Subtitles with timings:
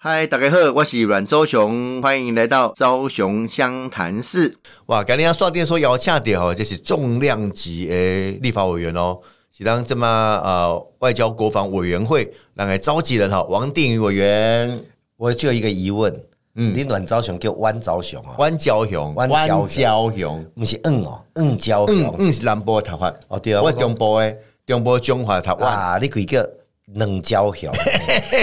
[0.00, 4.56] 嗨，大家好，我是阮周雄，欢迎来到昭雄湘潭市。
[4.86, 9.18] 哇，今天刷电说要请到吼，这是重量级诶立法委员哦，
[9.50, 14.80] 是当这么呃外交国防委员会那个召集人哈，王定宇委员。
[15.16, 16.14] 我就有一个疑问，
[16.54, 18.36] 嗯，你阮昭雄叫弯昭雄啊？
[18.38, 26.40] 弯昭雄，弯昭雄，不是嗯哦，嗯昭雄，嗯是南部头发哦对啊，我中部诶中部中华头发啊，你可以叫
[26.94, 27.72] 两昭雄，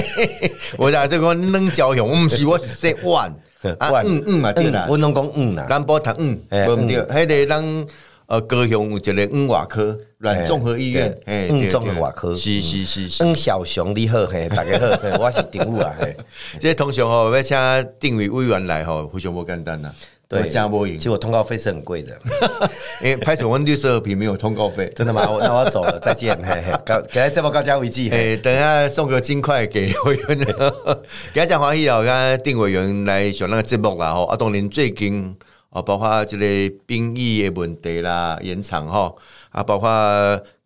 [0.77, 3.29] 我讲这个两昭雄，唔是我是说万
[3.79, 7.85] 啊，嗯嗯嘛对啦，我拢讲嗯啦，南部头嗯，唔对，迄个咱。
[8.27, 13.23] 呃，高雄有一个五外科软综合医院，哎，五综合外科，是是是是。
[13.23, 16.17] 嗯，小熊你好，嘿，大家好，我是丁武啊，嘿。
[16.59, 17.55] 这同学吼，要请
[17.99, 19.93] 定位委员来吼，非常不简单呐。
[20.27, 20.97] 对，加波赢。
[20.97, 22.17] 其实我通告费是很贵的，
[23.03, 25.29] 因为拍什么绿色皮没有通告费，真的吗？
[25.29, 26.71] 我 那我走了，再见，嘿嘿。
[26.85, 30.37] 高，给他这么高价为记，嘿，等下送个金块给委员。
[31.33, 35.35] 给他讲华裔哦，刚定委员来上那个节目啦，吼，阿东林最近。
[35.69, 39.17] 啊，包括这个兵役的问题啦，延长吼，
[39.49, 39.89] 啊，包括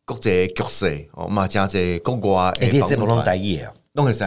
[0.06, 3.73] 国际局势，哦嘛，真济国外诶，你这不拢台语啊？
[3.94, 4.20] 拢会使，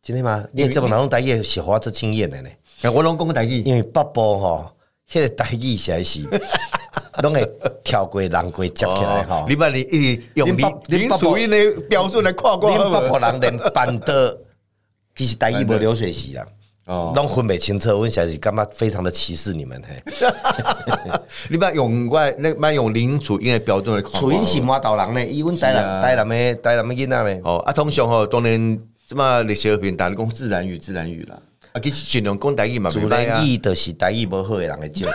[0.00, 0.44] 真的吗？
[0.52, 2.48] 你这么拢台语是花这经验的呢？
[2.94, 4.70] 我拢讲台语，因为北部吼，
[5.10, 6.20] 迄个台语实在是
[7.22, 7.44] 拢会
[7.82, 9.44] 跳过、人过接起来吼。
[9.48, 11.56] 你把你一用你林楚英的
[11.88, 14.38] 标准来跨过，你北部人连板的，
[15.16, 16.46] 其实台语无流水席啦。
[16.84, 20.16] 哦，拢分袂清楚，我想是感觉非常的歧视你们嘿。
[21.50, 27.40] 你把用外那把用林楚英的标准来看，楚英是马岛人呢，伊阮台南台南的台南的囡仔呢。
[27.44, 31.36] 哦，啊，通常吼当然这么历史片，但讲自然语自然语啦。
[31.78, 35.08] 啊，其实尽量讲台语嘛，自然语就是台语无好 诶人来招。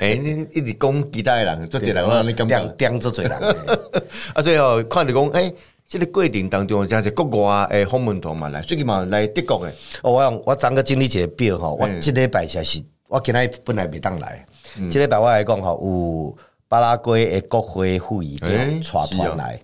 [0.00, 3.32] 哎，你一直讲其他的人，做一人我你感觉 点做侪人。
[4.34, 5.52] 啊，所以吼看着讲，哎。
[5.86, 9.72] 这个过程当中，真是国外诶访问团嘛来，最近嘛来德国诶。
[10.00, 14.46] 哦，我我整个整理一个表吼，我即礼拜才是，我今日本来袂当来，
[14.90, 16.36] 即礼拜我来讲吼，有
[16.68, 19.60] 巴拉圭诶国会会议长带团来，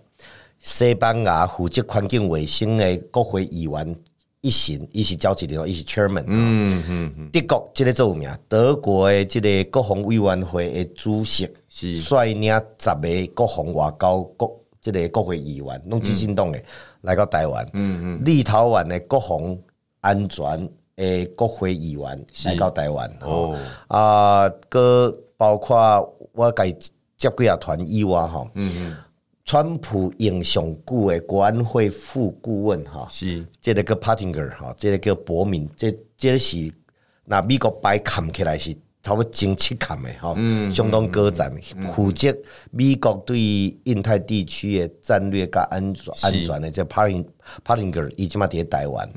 [0.58, 3.96] 西班牙负责环境卫生诶国会议员
[4.40, 6.24] 一行，伊是召集人，伊是 chairman。
[6.26, 7.30] 嗯嗯嗯。
[7.30, 11.98] 德国即个做名，德国的即个国防委员会的主席，是。
[11.98, 14.56] 率领十个国防外交国。
[14.82, 16.64] 即个国会议员拢基进党诶
[17.02, 19.54] 来到台湾，嗯嗯，立陶宛的国防
[20.00, 23.58] 安全诶国会议员来到台湾，哦。
[23.88, 25.76] 啊，个包括
[26.32, 26.72] 我甲伊
[27.18, 28.96] 接几啊团以外吼，嗯嗯，
[29.50, 36.72] 川普影响顾诶国安会副顾问哈，是这个叫 Partinger 哈，这个叫伯明，这这是
[37.24, 38.72] 那美国白扛起来是。
[39.02, 40.36] 差不多真七坎的，吼，
[40.70, 41.50] 相当高赞，
[41.94, 42.36] 负责
[42.70, 43.38] 美国对
[43.84, 47.24] 印太地区的战略甲安全安全的，即 Parting
[47.64, 49.10] Partinger 伊即嘛伫台湾，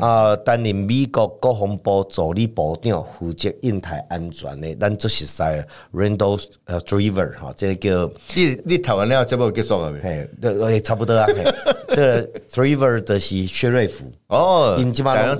[0.00, 11.26] 啊，担任美国国防部助理部长，负责印太安全的，咱做实在 Randall 呃 Driver 哈，即叫你你台湾了，这部结束了嘿，对，差不多啊，
[11.94, 14.10] 这 Driver 的是薛瑞福。
[14.28, 15.36] 哦，因即嘛拢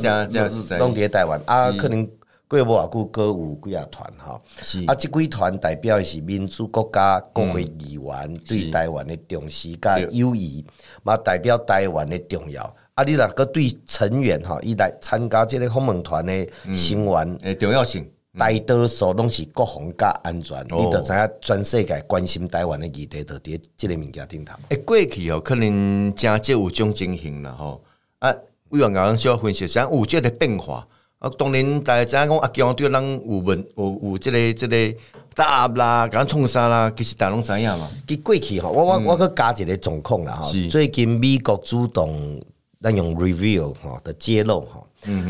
[0.78, 1.40] 拢伫台湾。
[1.46, 2.06] 啊，可能。
[2.48, 4.40] 过无偌久，歌有几啊团吼，
[4.86, 10.64] 啊，即几团代表的是民主国家国会议员对台湾的重视甲友谊，
[11.02, 12.62] 嘛代表台湾的重要。
[12.94, 18.08] 啊，你若个对成员吼，伊来参加即个访问团的成员诶重要性，
[18.38, 24.54] 大多数拢是国防甲安全，你着知影全世界关心台湾的议题，着伫即个物件顶头。
[24.68, 27.82] 诶，过去哦，可能真少有种情形啦吼，
[28.20, 28.32] 啊，
[28.68, 30.86] 委员刚刚需要分析，像有即个变化。
[31.26, 34.98] 啊，当年大家知影讲阿强对咱有问有有即个即个
[35.34, 37.90] 答啦，甲咱创啥啦，其实大家拢知影嘛。
[38.06, 40.52] 佮过去吼，我我我佮加一个状况啦吼。
[40.70, 42.40] 最近美国主动
[42.80, 44.86] 咱用 reveal 吼的揭露吼，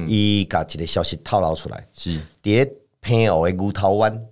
[0.07, 1.85] 伊甲一个消息透露出来。
[1.95, 2.71] 是，伫
[3.01, 4.27] 平湖的牛头湾，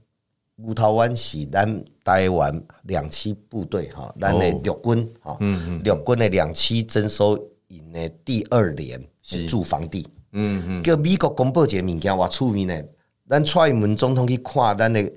[0.56, 7.36] 牛头湾是咱台湾两栖部队吼，咱的陆军吼，陆军的两栖征收
[7.68, 9.02] 营的第二连
[9.48, 10.06] 驻防地。
[10.34, 12.82] 嗯嗯，叫美国公布一个物件，偌出名呢？
[13.28, 15.12] 咱蔡英文总统去看咱的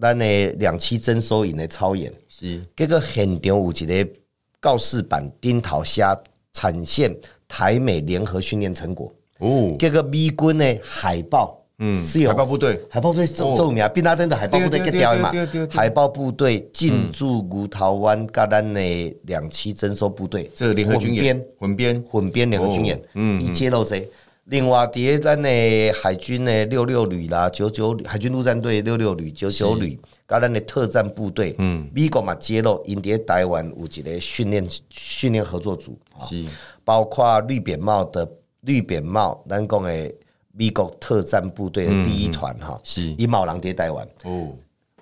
[0.00, 2.60] 咱的两栖征收营的操演，是。
[2.74, 4.10] 结果现场有一个
[4.58, 6.18] 告示板，丁头虾
[6.52, 7.14] 产线
[7.46, 9.12] 台美联合训练成果。
[9.38, 15.30] 哦，结果美军的海豹，嗯，海豹部队，海豹部队著著名，宾拉登的海豹部队给掉的嘛？
[15.70, 22.50] 海豹部队进驻古桃湾，甲咱的两栖征收部队，这联合军演，混编混编。
[22.50, 24.08] 联合军演，嗯，一揭露谁？
[24.50, 36.44] 另外，伫咱的海军的六六旅啦，九九海军陆战队六六旅、九九旅，甲咱的特战部队，嗯，美国嘛揭露，因伫台湾有一个训练训练合作组，是。
[36.84, 38.28] 包括绿扁帽的。
[38.62, 40.14] 绿扁帽，咱讲的
[40.52, 43.00] 美国特战部队的第一团哈，是。
[43.16, 44.06] 伊毛人伫台湾。
[44.24, 44.48] 哦，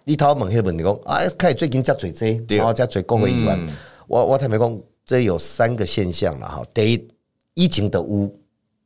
[0.04, 2.58] 你头问迄个问题讲，啊，开始最近遮侪这，对。
[2.58, 3.66] 然后遮侪国会议员，
[4.06, 6.62] 我我坦白讲，这有三个现象了哈。
[6.74, 7.08] 第一，
[7.54, 8.30] 疫情的有，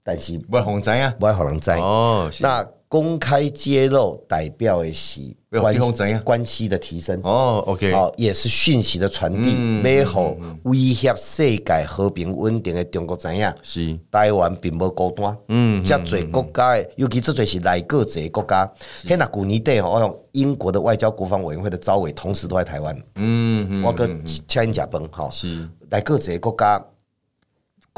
[0.03, 1.71] 但是不红知啊，不爱互人知。
[1.73, 5.21] 哦，那公开揭露代表的是
[5.61, 7.21] 关互你知影关系的提升。
[7.23, 15.37] 哦，OK，哦，也是讯息的传嗯递，美好威胁世界和平稳定的中国知影，是台湾并不孤单。
[15.49, 18.69] 嗯，遮侪国家的，尤其这侪是来个侪国家。
[19.05, 22.97] 迄那旧年底吼，我用英国的外交国防委员会的招委，同时都在台湾。
[23.15, 26.85] 嗯嗯，我个请因食饭吼，是来个侪国家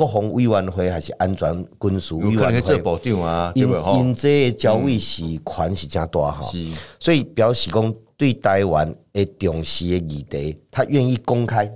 [0.03, 3.69] 国防委员会还是安全军事委员会，去做部长啊，因？
[3.97, 6.51] 因这个交位是权是真大吼。
[6.51, 11.71] 是所以表示讲对台湾的重视的议题，他愿意公开。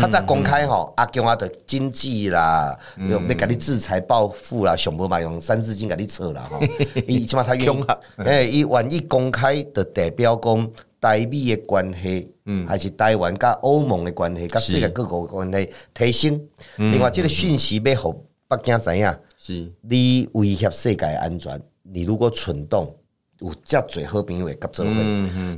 [0.00, 2.78] 他在公开吼，阿强啊的经济啦，
[3.10, 6.60] 要要甲你制裁报复啦，上无嘛用三字经给你扯啦吼。
[7.08, 10.70] 伊起码他愿意恐吓，诶，伊愿意公开的代表讲
[11.02, 16.40] 台美的关系，嗯还是台湾甲欧盟的关系，甲世界各国的关系提升。
[16.76, 19.12] 另外，这个讯息要互北京知影。
[19.36, 22.94] 是你威胁世界的安全，你如果蠢动，
[23.40, 24.92] 有遮侪好朋友会合作伙。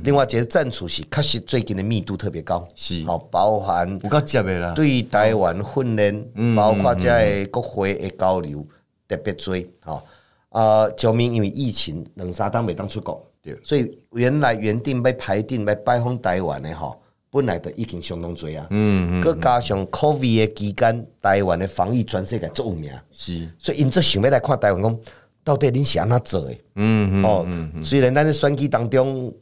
[0.03, 8.65] 另外，一个战处是确实最近的密度特别高，是哦包含有够接的啦，对台湾训练，包括遮个国会的交流
[9.07, 9.55] 特别多。
[9.83, 10.01] 吼
[10.49, 16.99] 啊，九明因为疫情两三当袂当出国对，所以原来原定要排定要拜访台湾的吼。
[17.31, 23.45] 本来就已经相当多啊，嗯嗯，佮加上 COVID 的期间，台湾的防疫全世界足有名，是。
[23.59, 24.99] 所以因这想要来看台湾讲，
[25.43, 26.53] 到底恁是安怎做的？
[26.75, 27.45] 嗯嗯哦，
[27.83, 29.33] 虽然咱在选举当中，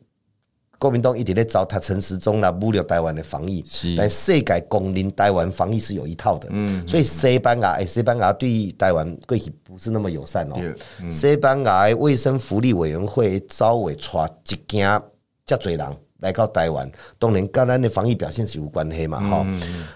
[0.84, 6.50] 国民党一直在糟蹋陈时中啦，侮辱台湾的防疫是，但世界公认台湾防疫是有一套的。
[6.52, 11.10] 嗯，所以西班牙，诶，西班牙对台湾过去不是那么友善哦对。
[11.10, 15.02] 西班牙的卫生福利委员会招委带一件
[15.46, 15.98] 遮侪人。
[16.20, 16.90] 来到台湾，
[17.20, 19.46] 当然跟咱的防疫表现是有关系嘛，吼、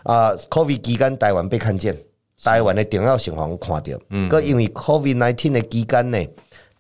[0.04, 1.98] 啊，COVID 期间台湾被看见，
[2.44, 6.19] 台湾的重要性互看到，个、因为 COVID nineteen 的期间呢，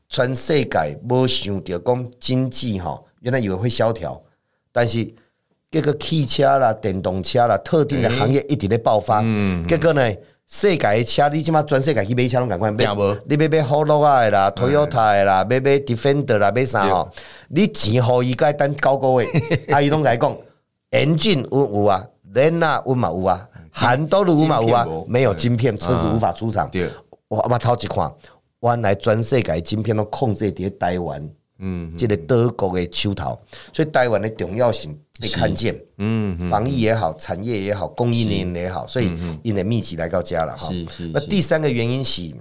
[0.09, 4.21] 全世界无想到讲经济吼，原来以为会萧条，
[4.71, 5.07] 但是
[5.69, 10.13] 这个汽车啦、电动车啦，特定的行业一直在爆发，嗯结果呢？
[10.49, 12.85] 世界的车，你即马全世界去买车拢共款，买。
[13.25, 17.09] 你要买好乐啊的啦、Toyota 的啦，要买 Defender 啦，买啥吼？
[17.49, 19.27] 你钱互伊该等九个月，
[19.69, 20.33] 啊伊拢来讲
[20.91, 24.87] ，engine 有有啊，人啊有嘛有啊，韩都有嘛有啊？
[25.05, 26.69] 没有晶片，车子无法出厂。
[26.71, 26.89] 对，
[27.27, 28.09] 我我头一看，
[28.61, 33.39] 原来全世界的晶片都控制伫台湾，嗯，这个德国的手头，
[33.73, 39.11] 所以台湾的重要性被看见，嗯，防疫也好，产业也好，供应链也好，所以
[39.43, 40.69] 因为密集来到家了哈。
[41.13, 42.33] 那第三个原因是，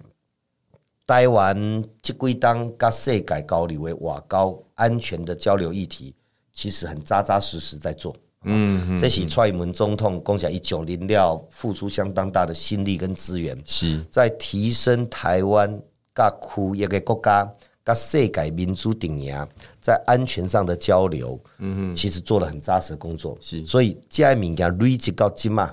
[1.06, 6.14] 台湾这几当跟世界交流的外交安全的交流议题，
[6.52, 8.14] 其实很扎扎实实在做。
[8.48, 14.00] 嗯，这是蔡英文总统共享，一九零料付出相当大的心力跟资源，是。
[14.10, 15.68] 在提升台湾
[16.12, 17.50] 各区域的国家、
[17.86, 19.48] 甲世界民主顶牙，
[19.80, 23.38] 在安全上的交流，嗯其实做了很扎实的工作。
[23.40, 23.64] 是。
[23.64, 25.72] 所以这些物件累积到今嘛，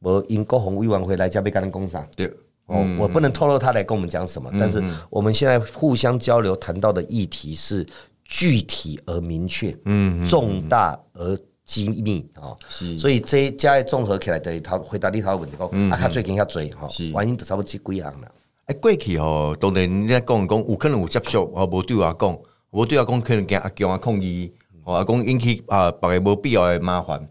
[0.00, 2.06] 无因国红委员会来这边跟咱讲啥。
[2.14, 2.26] 对，
[2.66, 2.98] 哦，嗯。
[2.98, 7.86] 我不能透露他来跟我们讲什么，但是我们现在互相交流谈到的议题是
[8.24, 12.98] 具体而明确，嗯，重大而机密哦，是。
[12.98, 18.30] 所以这加的综合起来的他回答你头的问题讲，啊，他最近遐多哈是，原因就差不多这几项啦。
[18.66, 22.38] 哎，过去吼，当然你咧讲讲，有可能有接触，哦，无对我讲，
[22.70, 24.52] 无对我讲，可能惊阿强啊抗议，
[24.84, 27.28] 哦，啊讲引起啊别个无必要的麻烦。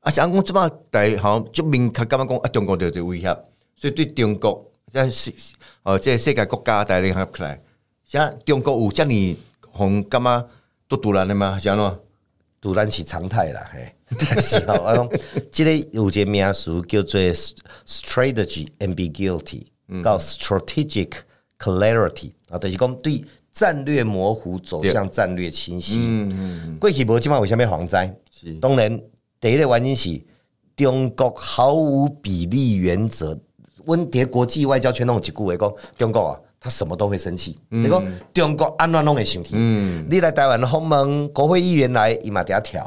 [0.00, 3.26] 啊，是按讲即摆大好像就明确感觉讲啊，中国就对威胁，
[3.76, 5.32] 所以对中国即世
[5.82, 7.60] 哦，即世界国家大联合起来，
[8.04, 9.36] 像中国有遮尔
[9.70, 10.48] 互感觉
[10.88, 11.58] 都突然的吗？
[11.58, 11.98] 是安怎？
[12.60, 13.92] 突然是常态啦，嘿。
[14.18, 15.10] 但是吼，我讲，
[15.50, 17.20] 即个有一个名词叫做
[17.86, 19.64] strategy ambiguity，
[20.02, 21.10] 到 strategic
[21.58, 25.98] clarity 啊，就是讲对战略模糊走向战略清晰。
[26.00, 26.78] 嗯嗯。
[26.78, 28.14] 过去无即摆为虾米防灾？
[28.30, 29.00] 是当然，
[29.40, 30.20] 第一个原因是
[30.76, 33.38] 中国毫无比例原则。
[33.86, 37.56] 温迪国际外交圈拢有一句话讲，中国啊，他什么都会生气。
[37.68, 38.04] 你讲
[38.34, 39.56] 中国安怎拢会生气？
[39.56, 42.82] 你来台湾访问国会议员来，伊嘛伫遐跳；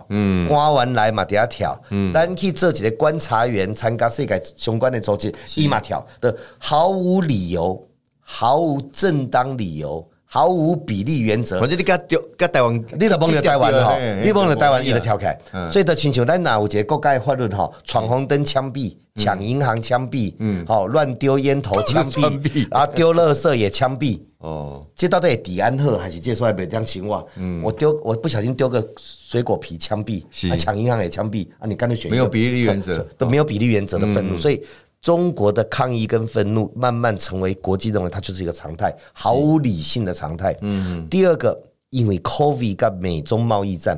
[0.49, 1.81] 官员来嘛伫遐跳。
[2.13, 7.87] 咱去做一个观察员，参加世界相关的组织，伊嘛跳的，毫无理由，
[8.19, 10.05] 毫无正当理由。
[10.31, 11.59] 毫无比例原则。
[11.59, 15.39] 反正你甲丢甲台湾，你著忘了台湾吼，嘿你帮着台湾，伊就跳起来。
[15.53, 24.19] 嗯所以就亲像咱若有一个国家的法律吼，闯红灯枪毙、抢银行枪毙，嗯，好乱丢烟头枪 枪毙毙，啊丢垃圾也枪毙。
[24.37, 27.25] 哦，这到底是抵安好还是这说来袂当行话？
[27.35, 31.67] 嗯，我丢我不小心丢个水果皮枪毙，啊抢银行也枪毙啊！
[31.67, 34.63] 你干脆选没有比例原则都没有比例原则的愤怒，所以
[35.01, 40.55] 中国的抗议跟愤怒慢慢成为国际认为它就是一个常态，毫无理性的常态。
[40.61, 41.57] 嗯，第二个，
[41.89, 43.97] 因为 COVID 跟美中贸易战，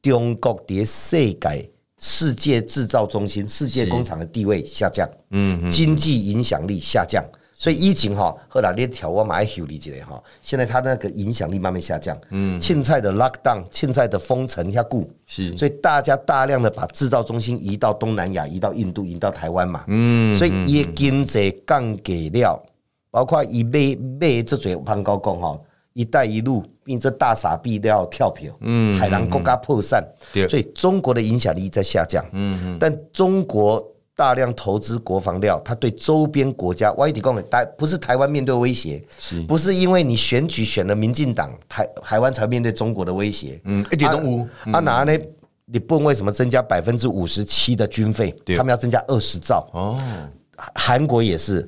[0.00, 7.24] 中国伫世界世界制造中心、世界工厂的地位下降，嗯，经济影响力下降。
[7.64, 12.14] 所以疫情哈，后来你调我买修理起来哈，现在它那个影响力慢慢下降。
[12.28, 19.82] 嗯，现在的 lockdown，现在的封城下固，是所以大家大量的把制造中心移到东南亚，移到印度，移到台湾嘛。
[19.86, 22.62] 嗯，所以伊经济杠给了，
[23.10, 25.58] 包括伊买买这嘴潘高讲哈，
[25.94, 30.04] 一带一路变这大傻逼都要跳票，嗯，海南国家破产，
[30.34, 32.22] 对所以中国的影响力在下降。
[32.32, 33.82] 嗯嗯，但中国。
[34.16, 39.02] 大量投资国防料，它对周边国家，外地公台不是台湾面对威胁，
[39.48, 43.60] 不是因为你选举选了民进党，台台湾才面对中国的威胁。
[43.64, 44.48] 嗯，一点都无。
[44.72, 45.12] 啊，哪呢？
[45.72, 48.34] 日本为什么增加百分之五十七的军费？
[48.56, 49.68] 他们要增加二十兆。
[49.72, 49.98] 哦，
[50.74, 51.66] 韩国也是。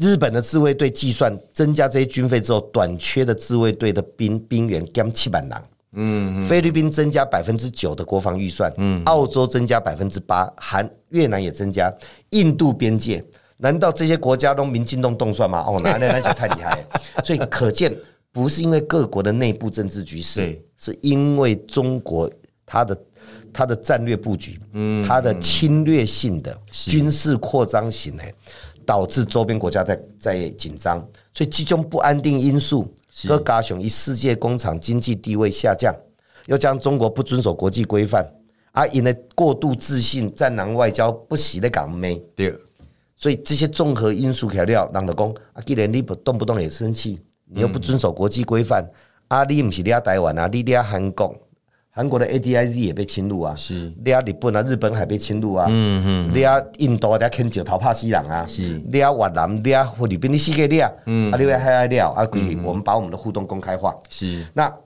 [0.00, 5.50] 日本的自卫队计算增加这些军费之后，短缺的自卫队的兵兵员减七百人。
[5.94, 11.92] 嗯，菲律宾增加百分之九的国防预算，嗯，澳洲增加百分之八，韩越南也增加，
[12.30, 13.24] 印度边界，
[13.56, 15.64] 难道这些国家都民进动动算吗？
[15.66, 17.00] 哦，那那那就太厉害了。
[17.24, 17.96] 所以可见，
[18.32, 22.30] 不是因为各国的内部政治局势，是因为中国
[22.66, 22.98] 它的
[23.52, 28.24] 它的战略布局，嗯，它的侵略性的军事扩张型的，
[28.84, 30.98] 导致周边国家在在紧张，
[31.32, 32.92] 所以其中不安定因素。
[33.28, 35.94] 各加雄以世界工厂经济地位下降，
[36.46, 38.28] 又将中国不遵守国际规范，
[38.72, 42.54] 啊，因为过度自信、战狼外交不喜的港妹，对，
[43.16, 48.84] 所以这些综合因素材料，让的讲啊，既然你不动不动也生气，你又不遵守国际规范，
[49.28, 51.34] 啊，你不是俩台湾啊，你俩韩国。
[51.96, 64.44] 韩国的 ADIZ 也被侵入啊，是，你啊日本啊，日本还被侵入啊，嗯嗯，俩印度啊啃石头怕死人啊，是，你啊越南你啊菲律宾你四个俩，嗯，啊，另外还还了啊，规我们把我们的互动公开化，是。
[64.52, 64.76] 那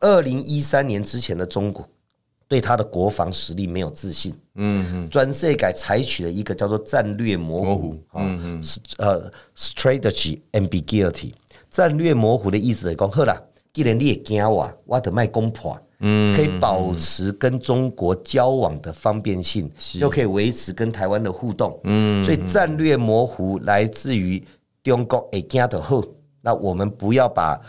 [0.00, 1.86] 二零一三年之前的中国，
[2.48, 8.64] 对他的国防实力没有自信，嗯嗯，专设改采取了一个叫做战略模糊，嗯嗯，
[8.96, 11.34] 呃，strategy ambiguity，
[11.68, 13.38] 战略模糊的意思是讲，好啦，
[13.74, 15.78] 既然你也惊我，我得卖攻破。
[16.00, 21.78] 嗯，可以保持跟中国交往的方便性，又可以维持跟台湾的互动。
[21.84, 24.42] 嗯，所以战略模糊来自于
[24.82, 26.04] 中国诶惊的后，
[26.40, 27.60] 那我们不要把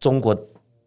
[0.00, 0.36] 中国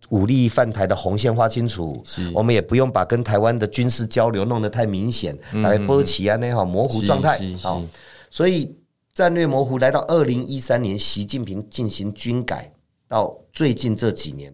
[0.09, 7.39] 武力犯台的红线画清楚，我们也不用把跟台湾的军事交流弄得太明显，来波起啊那好模糊状态。
[7.61, 7.81] 好，
[8.29, 8.75] 所以
[9.13, 12.69] 战略模糊来到二零一三年，习近平进行军改，
[13.07, 14.53] 到最近这几年。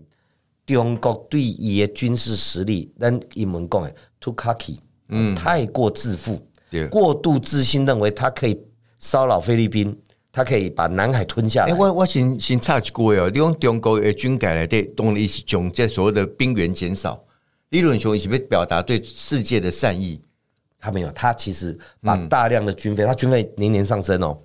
[0.68, 6.40] 中国对伊的军事实力，咱英文讲诶，too cocky，嗯，太过自负，
[6.92, 8.62] 过度自信，认为他可以
[9.00, 9.98] 骚扰菲律宾，
[10.30, 11.74] 他可以把南海吞下来。
[11.74, 17.24] 我我先先插一句哦，你讲中国的军改来对，当然是从这所谓的兵源减少，
[17.70, 20.22] 理论上是要表达对世界的善意。
[20.80, 24.38] 他没有，他其实把大量的军费，他军费年年上升哦，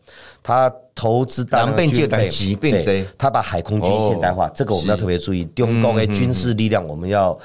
[0.43, 5.45] 他投资大量军费，对，他把海空军现代化，这个我们要特别注意。
[5.55, 7.39] 中国的军事力量，我们要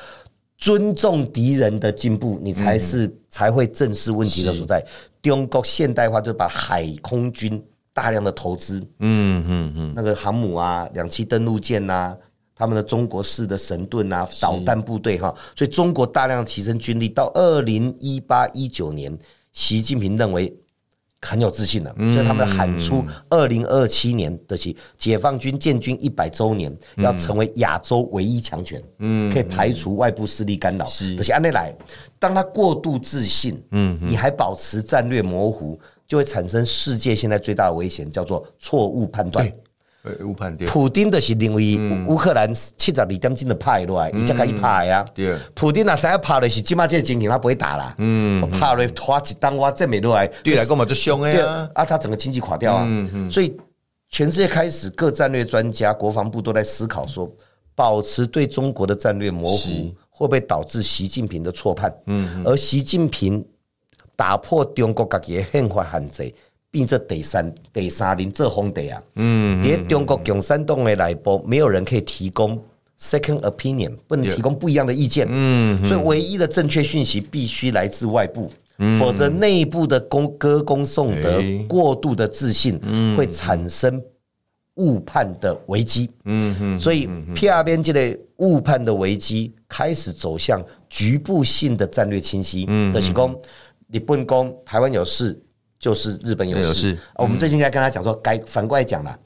[0.57, 4.83] 尊重敌人的进步，你才是才会正视问题的所在。
[5.21, 7.61] 中国现代化就把海空军
[7.93, 12.15] 大量的投资，嗯嗯嗯，那个航母啊，两栖登陆舰呐。
[12.59, 19.15] 他们的中国式的神盾啊，导弹部队哈，所以中国大量提升军力，到二零一八一九年，
[19.53, 20.51] 习近平认为
[21.21, 30.85] 很有自信的，所以他们喊出二零二七年的起解放军建军一百周年，要成为亚洲唯一强权，嗯，可以排除外部势力干扰。
[31.17, 31.75] 而且按内来，
[32.19, 39.51] 当他过度自信，嗯，你还保持战略模糊，就会产生世界现在最大的危险，叫做错误判断。
[40.23, 40.67] 误判掉。
[40.67, 45.05] 普丁的是认为乌克兰七十二点钟的派落来，伊才可以拍呀。
[45.13, 45.37] 对。
[45.53, 47.95] 普丁那才要拍的是今嘛这个情形，他不会打啦。
[47.97, 48.49] 嗯。
[48.51, 50.27] 拍了拖一单我这没落来。
[50.43, 51.69] 对来讲嘛就凶哎呀。
[51.73, 52.85] 啊，他整个经济垮掉啊。
[52.87, 53.31] 嗯嗯。
[53.31, 53.55] 所以
[54.09, 57.29] 全世界开始各战略专家、国防部都在思考说，
[57.75, 61.93] 保持对中国的战略模糊，会不会导致习近平的错判？
[62.05, 62.43] 嗯。
[62.45, 63.45] 而习近平
[64.15, 66.33] 打破中国家己的宪法限制。
[66.71, 69.01] 变这第三第三零这皇帝啊。
[69.15, 72.61] 嗯，连中国共产党的内部，没有人可以提供
[72.99, 75.27] second opinion，不能提供不一样的意见。
[75.29, 78.49] 嗯，所以唯一的正确讯息必须来自外部。
[78.99, 82.79] 否则，内部的公歌功颂德、过度的自信，
[83.17, 83.99] 会产生
[84.75, 86.07] 误判的危机。
[86.25, 92.65] 嗯嗯，所以 P R 边界的误判的危机开始走向局部性的战略清晰。
[92.67, 93.35] 嗯，的提供
[93.87, 95.35] 你不能攻台湾有事，
[95.79, 96.97] 就是日本有事。
[97.15, 99.17] 我们最近在跟他讲说，该反过来讲了，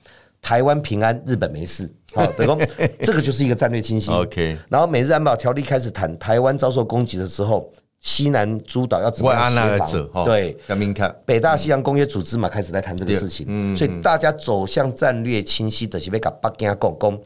[0.41, 1.91] 台湾平安，日本没事。
[2.13, 2.67] 好，等于
[3.01, 4.12] 这个就是一个战略清晰。
[4.12, 7.72] OK，然后美日安保条例开始谈台湾遭受攻击的时候。
[8.03, 9.77] 西南诸岛要怎么协
[10.12, 10.25] 防？
[10.25, 10.58] 对，
[11.24, 13.77] 北大西洋公约组织嘛，开始在谈这个事情。
[13.77, 17.20] 所以大家走向战略清晰的，是被跟北京讲讲，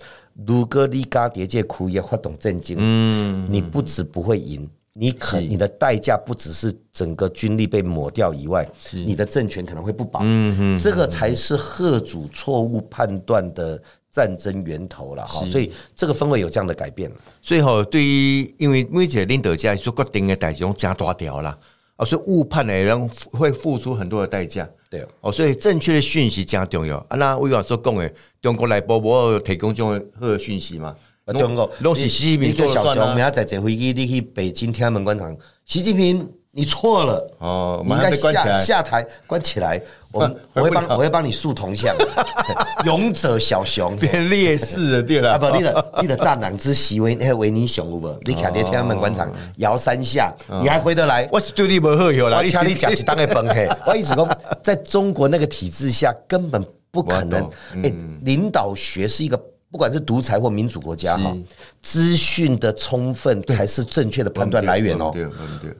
[0.46, 10.22] 如果你加叠界苦也发动战争，嗯，你不止不会赢，你可你的代价不只是整个军力被抹掉以外，你的政权可能会不保。
[10.24, 13.82] 嗯这个才是贺主错误判断的。
[14.16, 17.16] 战争源头了哈，所以这个氛围有这样的改变了。
[17.42, 21.58] 最后，对于因为每个领导家说决定的代用加大条啦，
[21.98, 24.66] 啊，所以误判的人会付出很多的代价。
[24.90, 26.96] 对哦，所以正确的讯息加重要。
[27.10, 28.10] 啊，那我有说讲的，
[28.42, 30.96] 中国来播播提供这种好的讯息嘛？
[31.34, 33.14] 中国拢是习近平做了算啊。
[33.16, 36.28] 明仔载坐飞机，你去北京天安门广场，习近平。
[36.58, 39.78] 你错了哦，应该下下台关起来。
[40.14, 40.22] 我
[40.54, 41.94] 我会帮我会帮你竖铜像，
[42.88, 45.34] 勇者小熊变烈士了，对了。
[45.34, 51.28] 啊不，你的你的战狼之席维那维尼熊，不，你看在天安门广场摇三下，你还回得来？
[51.30, 53.68] 我是对你不好有了，我请你讲起当个崩嘿。
[53.86, 57.44] 我意思讲，在中国那个体制下，根本不可能。
[57.84, 59.38] 哎，领导学是一个。
[59.76, 61.36] 不管是独裁或民主国家哈，
[61.82, 65.12] 资讯的充分才是正确的判断来源哦。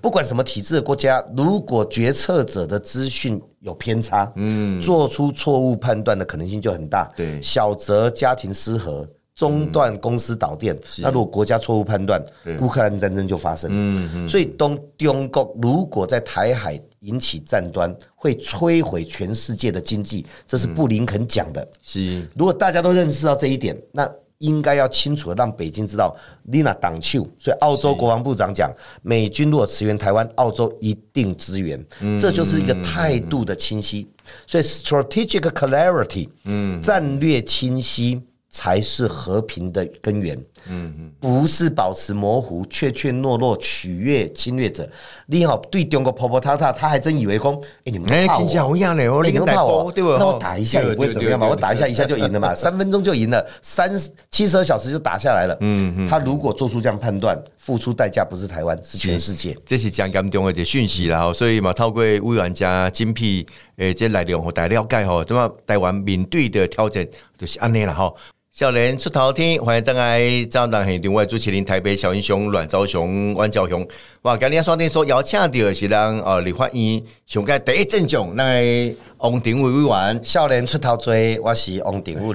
[0.02, 7.10] 不管什么体制的国家，如果决策者的资讯有偏差，嗯，做出错误判断的可能性就很大。
[7.16, 9.08] 对，小则家庭失和。
[9.36, 12.24] 中断公司导电，那如果国家错误判断，
[12.62, 13.70] 乌克兰战争就发生。
[13.72, 21.68] 嗯嗯，所以东中国如果在台海引起战端，会摧毁全世界的经济，这是布林肯讲的。
[21.84, 27.28] 是，如果大家都认识到这一点，那应该要清楚的让北京知道，你那挡球。
[27.38, 28.72] 所以澳洲国防部长讲，
[29.02, 31.86] 美军如果驰援台湾，澳洲一定支援。
[32.22, 34.08] 这就是一个态度的清晰。
[34.48, 38.22] 所以 strategic clarity，嗯，战略清晰。
[38.56, 40.34] 才是和平的根源。
[40.68, 44.90] 嗯嗯，不是保持模糊、怯怯懦弱、取悦侵略者。
[45.28, 47.52] 你好，对中国婆婆他他，他还真以为说，
[47.84, 48.76] 哎，你们怕我？
[48.76, 50.16] 一样嘞，我你们怕我，对吧？
[50.18, 53.92] 那我打一下也不会怎么样嘛，我打一下一下就赢了嘛， 三分钟就赢了，三
[54.32, 55.56] 七十二小时就打下来了。
[55.60, 59.56] 嗯嗯，他如果做出这样判断，付出代价不是台湾，是全世界。
[59.66, 67.06] 这是讲严重的讯息啦，所以嘛，透过委员家精辟诶，这来量和大了解吼，怎么台湾面对的挑战
[67.38, 68.12] 就是安尼了哈。
[68.58, 73.86] 少年出头天，欢迎登来早档系另外主持人台北小英雄阮昭雄、阮昭雄。
[74.22, 80.22] 哇，今日双天说邀请到的是咱哦，立法院上届第一阵将，那王鼎伟委员。
[80.24, 82.34] 少年出头追，我是王定伟。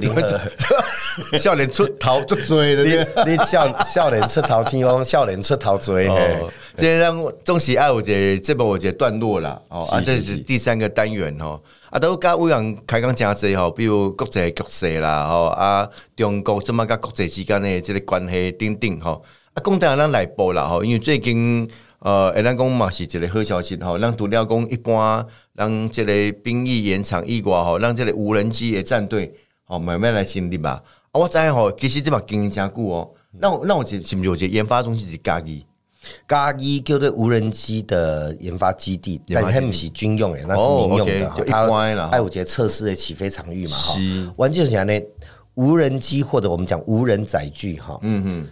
[1.41, 2.85] 少年出头就追了，
[3.25, 6.07] 你你少少年出头天，我少年出头追。
[6.07, 9.59] 哦，这样总是爱有这这部有这段落啦。
[9.69, 11.59] 哦，啊，这是第三个单元哦。
[11.90, 19.24] 啊，都甲委员开讲诚济吼，比如国际局势啦，吼啊，中国怎么甲国际之间的即个关系等等吼，
[19.55, 26.12] 啊，讲当然咱来报啦吼，因为最近呃，咱讲嘛是一个好消息吼，咱除了讲一般，让即个
[26.44, 30.81] 兵役延长以外吼，让即个无人机的战队吼慢慢来成立吧。
[31.11, 35.66] 啊，我知吼，其实这嘛经营诚久哦，那那我是是毋是有个研发中心是家己？
[36.27, 41.45] 加一叫做无人机的研发基地，但它不是军用诶，那是民用的。
[41.47, 41.69] 它
[42.11, 43.95] 爱五节测试的起飞场域嘛，哈。
[44.37, 44.99] 完全是讲呢，
[45.55, 48.49] 无人机或者我们讲无人载具，哈，嗯嗯，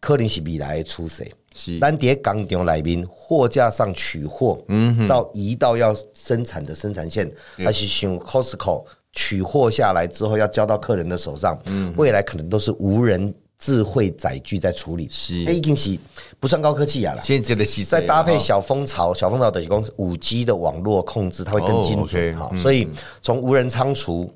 [0.00, 1.24] 可能是未来的出色。
[1.54, 13.34] 是，单叠钢厂内面货架上取货，嗯，到移到要生产的生产线，还是像 Costco 取货下来之后要交到客人的手上，嗯，未来可能都是无人。
[13.58, 15.98] 智慧载具在处理，是，已经是
[16.38, 22.50] 不算高科技啊现在的是再搭配小蜂巢，小蜂巢等于讲五 G 的网络控制，它会更精准哈。
[22.56, 22.88] 所以
[23.22, 24.30] 从无人仓储、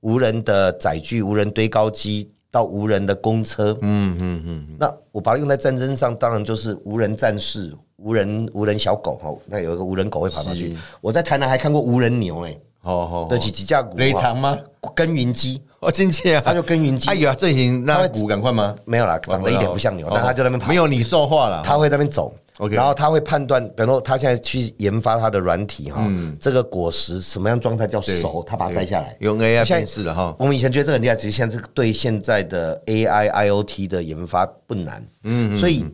[0.00, 9.34] 无人的载具、无人堆高机到无人的公车，嗯嗯嗯，那我把它用在战争上，当然就是无人战士、无人无人小狗哈。
[9.46, 10.76] 那有一个无人狗会跑上去。
[11.00, 12.56] 我在台南还看过无人牛哎。
[12.82, 13.96] 哦哦，得起几架鼓？
[13.96, 14.56] 雷长吗？
[14.94, 16.42] 耕耘机哦，亲切啊！
[16.44, 17.08] 他就耕耘机。
[17.08, 18.74] 哎呀，这行那股赶快吗？
[18.84, 20.68] 没有啦，长得一点不像牛，但他就那边跑。
[20.68, 22.34] 没有你说话了，他会那边走。
[22.58, 29.14] OK 然后他会判断，比如说他现在去研发他的软体哈，嗯这个果实什么样状态叫熟，他把它摘下来。
[29.20, 35.06] 用 AI 现在辨识的哈，我们以前觉得这个很厉害，其实现在这个对现在的 AI、IoT 的研发不难。
[35.24, 35.84] 嗯，所以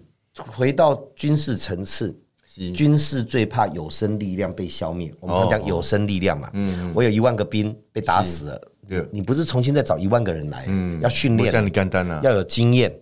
[0.56, 2.16] 回到军事层次，
[2.74, 5.12] 军事最怕有生力量被消灭。
[5.18, 8.60] 我们常哦讲有生力量嘛，嗯我有一万个兵被打死了
[8.92, 12.94] 对，你不是重新再找一万个人来，嗯要训练像，你简单啊，要有经验。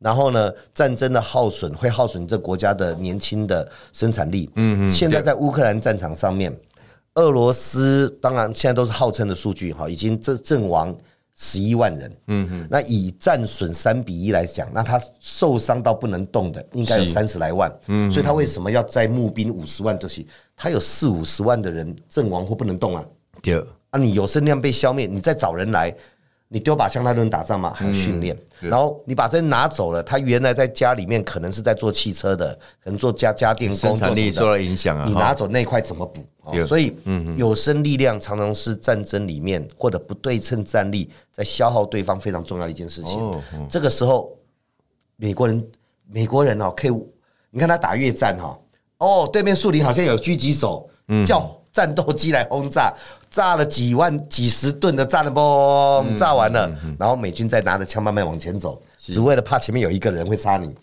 [0.00, 4.50] 然后呢，战争的耗损会耗损这国家的年轻的生产力。
[4.56, 4.86] 嗯嗯。
[4.86, 6.54] 现在在乌克兰战场上面，
[7.14, 10.94] 俄罗斯当然现在都是号称的数据哈，已经阵阵亡
[11.34, 12.12] 十一万人。
[12.26, 12.68] 嗯嗯。
[12.68, 17.72] 那以战损三比一来讲，那他受伤到不能动的应该有三十来万。
[17.86, 18.10] 嗯。
[18.10, 20.26] 所以他为什么要在募兵五十万这些？
[20.56, 23.04] 他有四五十万的人阵亡或不能动啊。
[23.40, 23.64] 对，
[23.96, 25.94] 啊，你有声量被消灭，你再找人来，
[26.48, 27.72] 你丢把枪他都能打仗嘛？
[27.74, 36.20] 还有训练，对然后你把这人拿走了，他原来在家里面可能是在做汽车的，可能做家家电工，生产力受到影响啊，你拿走那块怎么补？
[36.20, 36.96] 哦所以，
[37.36, 43.42] 有生力量常常是战争里面或者不对称战力在消耗对方非常重要的一件事情哦。
[43.68, 44.30] 这个时候，
[45.16, 45.68] 美国人
[46.08, 46.92] 美国人哦，可以
[47.50, 48.56] 你看他打越战哈，
[48.98, 50.88] 哦，对面树林好像有狙击手
[51.26, 52.90] 叫战斗机来轰炸，
[53.28, 60.74] 炸了几万几十吨的炸弹嘣，炸完了，然后美军再拿着枪慢慢往前走，只为了怕前面有一个人会杀你。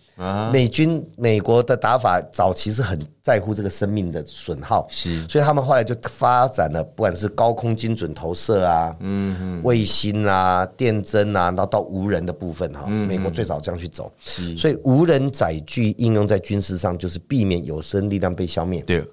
[0.51, 5.27] 美军美国的打法早期是很在乎这个生命的损耗，是。
[5.27, 14.11] 所以他们后来就发展了，不管是高空精准投射啊，嗯卫星啊、电侦啊，然后到无人的部分哈，美国最早这样去走，
[14.55, 18.83] 所以无人载具应用在军事上，就是避免有生力量被消灭。
[18.83, 19.03] 对，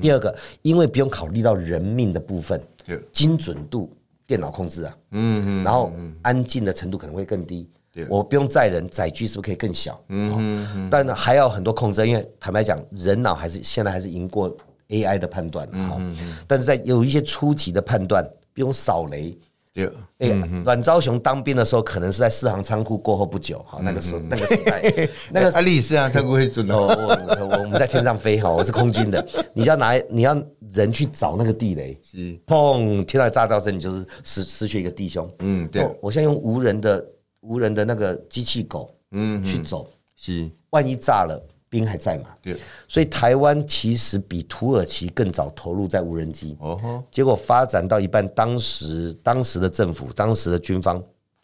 [0.00, 3.92] 第二个，因为不用考虑到人命的部分对，精准度
[4.26, 8.06] 电脑控制啊，嗯嗯，然后安静的程度可能会更低对。
[8.08, 10.00] 我不用载人，载具是不是可以更小？
[10.08, 14.56] 嗯嗯，但还要很多控制，因为坦白讲，人脑还是现在还是赢过
[14.88, 15.66] AI 的判断。
[15.88, 16.00] 哈，
[16.46, 19.36] 但是在有一些初级的判断，不用扫雷。
[19.76, 20.28] 对，哎，
[20.64, 24.82] 阮昭雄当兵的时候，可能是在四行仓库过后不久，哈，那个时候那个时代，
[25.30, 30.34] 那个阿里四行仓库会准哦，哦，我我我们在天上飞哈，我是空军的， 你要拿你要
[30.72, 35.30] 人去找那个地雷，是，砰，听到炸叫声，你就是失失去一个弟兄。
[35.40, 35.82] 嗯，对。
[35.82, 37.06] 哦，我现在用无人的
[37.40, 42.26] 无人的那个机器狗，嗯，去走，是，万一炸了，兵还在嘛？
[42.40, 51.02] 对，所以台湾其实比土耳其更早投入在无人机，哦吼，结果发展到一半，当时当时的政府、当时的军方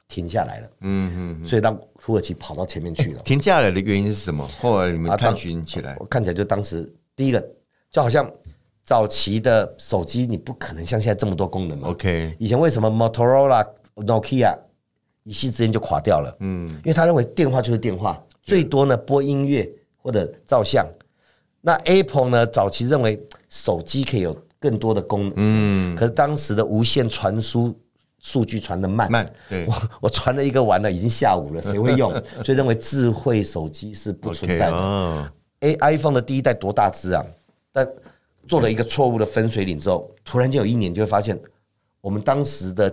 [0.08, 3.22] 停下来了，嗯嗯，所以让土耳其跑到前面去了。
[3.24, 4.46] 停下来的原因是什么？
[4.60, 7.44] 后来你们探寻起来我，看起来就当时第一个，
[7.90, 8.30] 就好像
[8.82, 11.88] 早期的手机，你不可能像现在这么多功能嘛。
[11.88, 14.56] OK 以前为什么 Motorola、Nokia
[15.24, 16.36] 一夕之间就垮掉了？
[16.40, 19.68] 嗯，因为他认为电话就是电话，最多呢播音乐
[20.02, 20.86] 或者照相。
[21.60, 27.72] 那 Apple 呢，早期认为手机可以有更多的功能，嗯，可是当时的无线传输
[28.18, 32.12] 数据传的慢，慢，对我我传了一个完了，已经下午了， 谁会用？
[32.44, 34.76] 所以认为智慧手机是不存在的。
[34.76, 35.28] 哦，
[35.60, 37.24] 哎，iPhone 的第一代多大只啊？
[37.72, 37.88] 但
[38.48, 41.40] 做了一个错误的分水岭之后，突然间有一年就会发现，
[42.00, 42.92] 我们当时的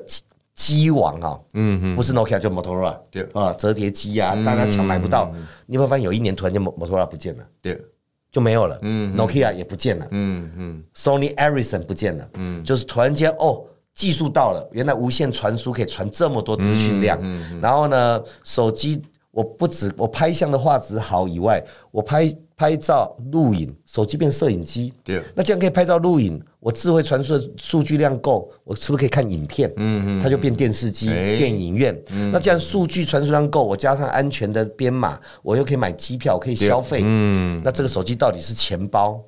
[0.59, 3.25] 机机王啊，嗯嗯，不是 Nokia 就 Motorola，对。
[3.33, 5.33] 啊，折叠机啊，大家抢买不到。
[5.65, 7.81] 你会发现有一年突然间 Motorola 不见了，对，
[8.29, 17.17] 就没有了，嗯，Nokia 也不见了，嗯嗯，Sony Ericsson 不见了，嗯，就是突然间哦，技术到了，原来无线传输可以传这么多资讯量，
[17.61, 29.71] 然后呢，手机我不止我拍相的画质好以外，我拍拍照录影，手机变摄影机，对那这样可以拍照录影，我智慧传输的数据量够，我是不是可以看影片？
[29.77, 31.97] 嗯嗯，它就变电视机、哎电影院。
[32.31, 37.01] 那这样数据传输量够，我加上安全的编码，我又可以买机票，我可以消费。
[37.03, 39.23] 嗯，那这个手机到底是钱包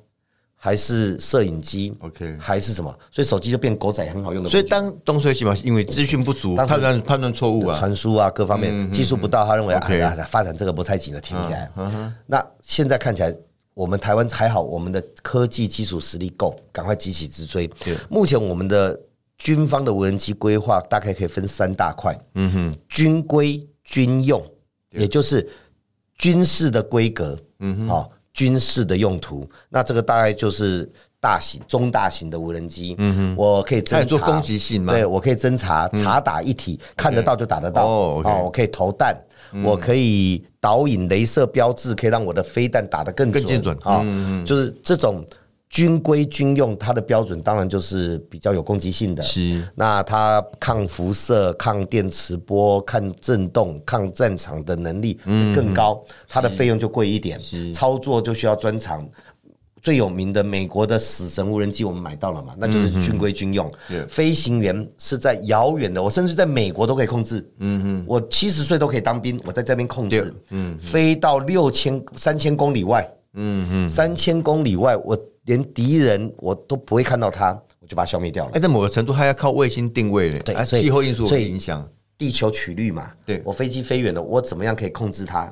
[0.64, 2.96] 还是摄影机 OK 还是什么？
[3.10, 4.48] 所以手机就变狗仔很好用的。
[4.48, 11.68] 所以当东水起嘛，因为资讯不足，当判断判断错误啊，传输啊各方面技术不到，他认为哎呀发展这个不太紧了，停起来。
[12.26, 13.36] 那现在看起来，
[13.74, 17.66] 我们台湾还好，我们的科技基础实力够，赶快急起直追。
[17.80, 17.96] 对。
[18.08, 18.96] 目前我们的
[19.38, 24.40] 军方的无人机规划大概可以分三大块，嗯哼，军规、军用，
[24.90, 25.44] 也就是
[26.16, 28.10] 军事的规格，嗯哼，哦，
[28.42, 29.48] 军事的用途。
[29.68, 34.04] 那这个大概就是大型、中大型的无人机，嗯哼，我可以侦查。
[34.04, 34.92] 做攻击性吗？
[34.92, 37.86] 对，我可以侦查，查打一体，看得到就打得到。
[37.86, 39.16] 哦我可以投弹，
[39.64, 43.76] 我可以导引镭射标志，可以让我的飞弹打得更更精准。
[43.84, 44.04] 啊。
[44.44, 45.24] 就是这种
[45.72, 49.22] 军规军用，它的标准当然就是比较有攻击性的。
[49.22, 55.18] 是，那它抗辐射、抗电磁波、抗震动、抗战场的能力
[55.54, 57.40] 更高，它的费用就贵一点，
[57.72, 59.08] 操作就需要专长。
[59.80, 62.54] 最有名的美国的死神无人机，我们买到了嘛？
[62.56, 63.68] 那就是军规军用，
[64.06, 67.40] 飞行员是在遥远的，我甚至在美国都可以控制。
[67.58, 70.32] 嗯嗯，我七十岁都可以当兵，我在这边控制。
[70.50, 73.04] 嗯，飞到六千三千公里外。
[73.34, 78.52] 嗯嗯，三千公里外，我连敌人我都不会看到它，我就把它消灭掉了。
[78.54, 83.10] 哎，在某个程度，它要靠卫星定位嘞，对，气候因素会影响地球曲率嘛。
[83.26, 85.48] 对，我飞机飞远了，我怎么样可以控制它？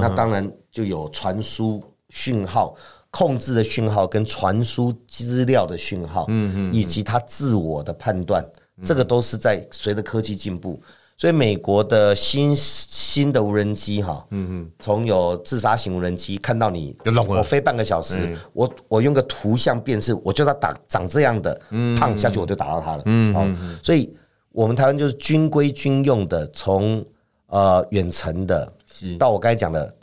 [0.00, 2.74] 那当然就有传输讯号、
[3.10, 8.44] 控制的讯号跟传输资料的讯号，嗯嗯，以及它自我的判断，
[8.82, 10.80] 这个都是在随着科技进步。
[11.20, 16.96] 所以美国的新新的无人机哈，嗯嗯，从有自杀型无人机看到你，
[17.28, 21.60] 我飞半个小时，我我用个图像辨识，我就它打长这样的，
[21.98, 24.16] 胖下去我就打到它了，嗯嗯，所以
[24.50, 27.04] 我们台湾就是军规军用的，从
[27.48, 28.72] 呃远程的
[29.18, 29.94] 到我刚才讲的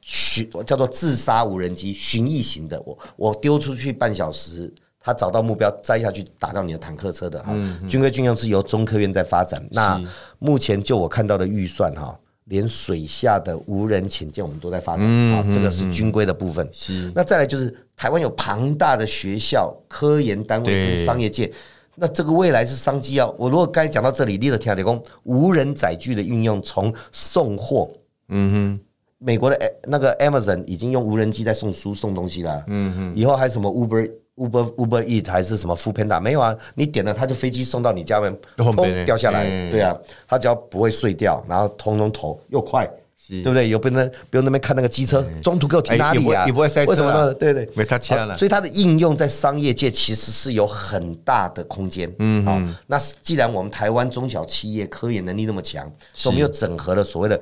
[0.00, 4.72] 巡叫做自杀无人机巡弋型的，我我丢出去半小时。
[5.02, 7.56] 他找到目标摘下去打到你的坦克车的哈，
[7.88, 9.66] 军规军用是由中科院在发展。
[9.70, 9.98] 那
[10.38, 16.68] 目前就我看到的预算哈，连水下的无人潜舰我们都在发展啊，这个是军规的部分。
[16.70, 21.50] 是那再来就是台湾有庞大的学校、科研单位跟商业界，
[21.94, 23.26] 那这个未来是商机啊。
[23.38, 27.90] 我如果刚才讲到这里，立了天理工无人载具的运用，从送货，
[28.28, 28.80] 嗯哼，
[29.16, 34.10] 美国的那个 Amazon 已经用无人机在送书送东西了，嗯哼，以后还有什么 Uber。
[34.40, 36.56] Uber Uber E 还是什么 f o o Panda 没有啊？
[36.74, 39.44] 你点了，它就飞机送到你家门，砰掉下来。
[39.70, 39.94] 对啊，
[40.26, 42.88] 它只要不会碎掉，然后通通投又快，
[43.28, 43.68] 对不对？
[43.68, 46.46] 又不能不用那边看那个机车，中途给我停哪里啊？
[46.46, 47.34] 也不会塞车，为什么呢？
[47.34, 48.34] 对对，没他掐了。
[48.38, 52.10] 所以它的应用在商业界其实是有很大的空间。
[52.18, 57.38] 嗯，好，那既然我们台湾中小企业科研能力那么强，所以我们又整合了所谓的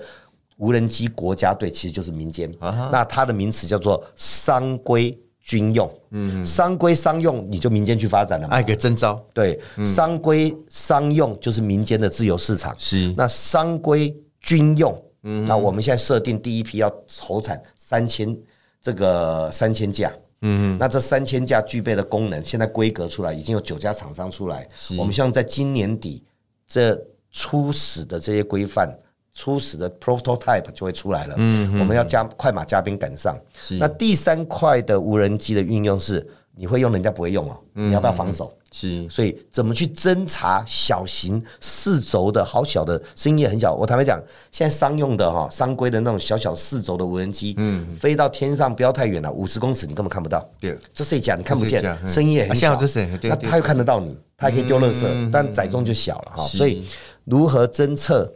[0.56, 2.52] 无人机国家队，其实就是民间。
[2.90, 5.16] 那它的名词叫做商规。
[5.48, 8.54] 军用，嗯，商规商用，你就民间去发展了嘛？
[8.54, 12.76] 哎，个征招，对，商规商用就是民间的自由市场。
[12.76, 18.37] 是，那商规军用，嗯，那我们现在设定第一批要投产三千，
[18.82, 26.22] 这个三千架，嗯，那这三千架具备的功能，现在规格出来，已经有九家厂商出来，我们希望在今年底
[26.66, 26.94] 这
[27.32, 28.94] 初始的这些规范。
[29.38, 33.38] 初始的 prototype 就会出来了，嗯，我们要加快马加鞭赶上。
[33.79, 38.53] 那第三块的无人机的运用是，你会用，人家不会用哦，你要不要防守？
[38.72, 43.72] 是，所以怎么去侦查小型四轴的好小的声音也很小。
[43.72, 44.20] 我坦白讲，
[44.51, 50.44] 现在商用的哈，商规的那种小小四轴的无人机，嗯，飞到天上不要太远了，五十公尺你根本看不到。
[50.59, 52.77] 对，这是一架你看不见，声音也很小，
[53.22, 56.42] 那他又看得到你，他还可以丢垃圾，但载重就小了哈。
[56.42, 56.85] 所以
[57.24, 58.35] 如何侦测？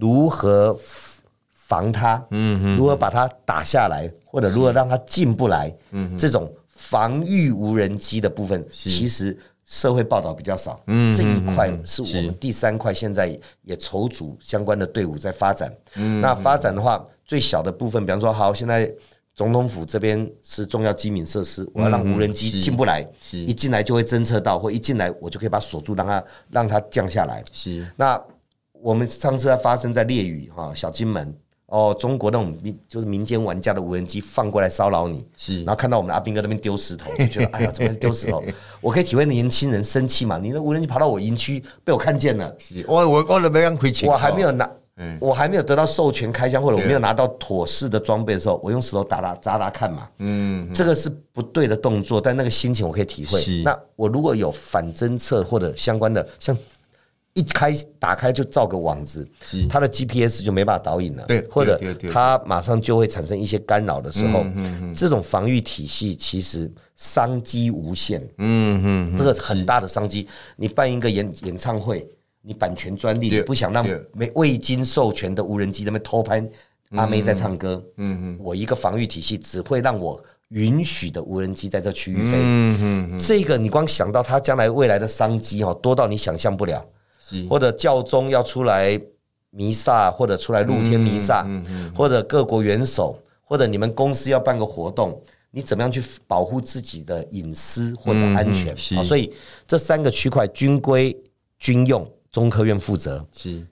[0.00, 0.76] 如何
[1.52, 2.22] 防它？
[2.30, 5.74] 嗯如何把它打下来，或者如何让它进不来？
[5.92, 10.78] 嗯，这种防御无人机的部分，其实社会报道比较少。
[10.88, 15.72] 嗯，这一块是我们第三块，现在也筹组相关的队伍在发展。
[15.94, 18.92] 嗯，那发展的话，最小的部分，比方说，好，现在
[19.34, 27.42] 总统府这边是重要机敏设施，我要让无人机进不来，一进来就会侦测到，或一进来我就可以把锁住，让它让它降下来。
[27.52, 28.22] 是那。
[28.84, 31.34] 我们上次发生在烈屿哈小金门
[31.68, 38.44] 哦，中国那种民就是民间玩家的无人机放过来骚扰你，是，然后看到我们的阿兵哥那边丢石头， 就觉得哎呀，怎么丢石头？
[38.82, 40.36] 我可以体会年轻人生气嘛？
[40.36, 42.54] 你的无人机跑到我营区被我看见了，
[42.86, 44.70] 我我我都没敢亏钱，我还没有拿，
[45.18, 53.40] 我还没有得到授权开枪，或者我没有拿到妥适的装备的时候，我用石头打打砸砸看嘛，嗯，这个是不对的动作，但那个心情我可以体会。
[53.62, 56.54] 那我如果有反侦测或者相关的像。
[57.34, 59.28] 一开打开就造个网子，
[59.68, 61.78] 它的 GPS 就没办法导引了，对，或者
[62.12, 64.46] 它马上就会产生一些干扰的时候，
[64.94, 70.28] 这种防御体系其实商机无限，嗯嗯，这个很大的商机。
[70.54, 72.08] 你办一个演演唱会，
[72.40, 76.44] 你版权专利，不想让没未经授权的无人机那边偷拍
[76.90, 86.86] 阿妹在唱歌，嗯嗯，我一个防御体系只会让我允许的无人机在这区域飞，嗯嗯，这个你光想到它将来未来的商机哈，多到你想象不了。
[87.48, 89.00] 或者教宗要出来
[89.50, 91.46] 弥撒，或者出来露天弥撒，
[91.94, 98.74] 或者各国元首，或者你们公司要办个活动，你怎么样去保护自己的隐私或者安全？
[98.96, 99.32] 好所以
[99.66, 101.16] 这三个区块，军规、
[101.58, 103.66] 军用，中科院负责；是。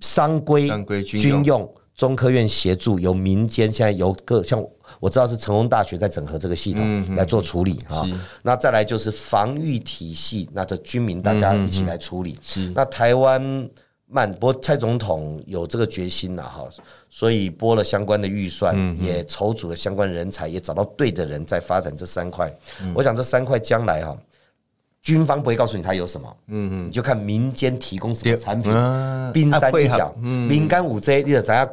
[0.00, 0.66] 商规、
[1.04, 4.58] 军用，中科院协助，由民间现在由各像
[5.00, 8.02] 我知道是成功大学在整合这个系统来做处理啊。
[8.40, 12.34] 那再来就是防御体系，那这军民大家一起来处理。
[12.74, 13.68] 那台湾
[14.06, 16.66] 慢拨蔡总统有这个决心了哈，
[17.10, 22.50] 所以拨了相关的预算，也筹组了相关人才，也找到对的人在发展这三块。
[22.94, 24.16] 我想这三块将来哈。
[25.02, 28.70] 军方不会告诉你它有什么，嗯嗯，你就看民间提供什么产品，
[29.32, 31.68] 冰山一角，民间五 J，你就知影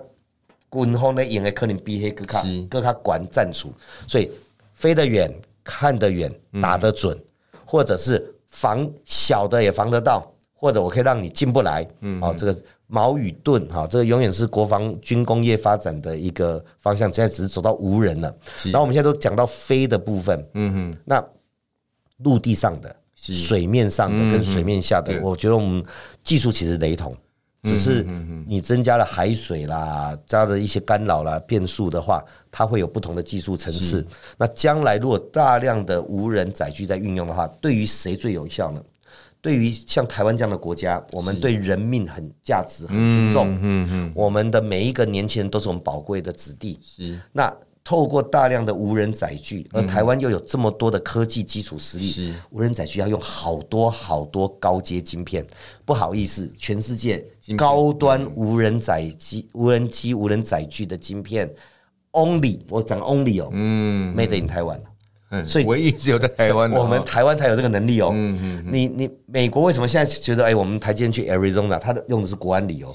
[0.85, 3.73] 军方的用的可能比迄个卡更卡管战术，
[4.07, 4.29] 所以
[4.73, 7.17] 飞得远、看得远、打得准，
[7.65, 12.55] 或者是防小的也防得到，或者我可以让你进不来，嗯，哦，这个
[12.87, 18.35] 矛与盾，哈，这个永远是国防军工业发展的一个方向，现在只是走到无人了，
[18.65, 21.23] 然后我们现在都讲到飞的部分，嗯哼，那
[22.17, 22.95] 陆地上的。
[23.19, 25.83] 水面上的跟水面下的，我觉得我们
[26.21, 27.17] 技术其实雷同，
[27.67, 28.03] 只是
[28.47, 34.05] 你增加了海水啦，加了一些干扰啦、变数的话，它会有不同的技术层次。
[34.37, 38.81] 那将来如果大量的无人载具在运用的话，对于谁最有效呢？
[39.41, 47.53] 对于像台湾这样的国家，我们对人命很价值很尊重，嗯嗯，我们的每一个年轻人都是我们宝贵的子弟，是那。
[47.87, 55.47] 透过大量的无人载具，而台湾又有这么多的科技基础实力，无人载具要用好多好多高阶晶片。
[55.85, 61.49] 不好意思，全世界高端无人载机、无人机、无人载具的晶片
[62.11, 64.77] ，only 我讲 only 哦，嗯，made in 台湾，
[65.29, 68.11] 嗯，所以唯一只有在台湾，我们台湾才有这个能力哦。
[68.13, 72.93] 嗯嗯，你你美国为什么现在觉得哎，我们台积电去 Arizona，它的用的是国安理由？